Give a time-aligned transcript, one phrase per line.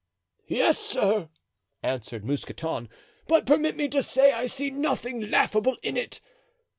[0.47, 1.29] "Yes, sir,"
[1.83, 2.89] answered Mousqueton;
[3.27, 6.21] "but permit me to say I see nothing laughable in it.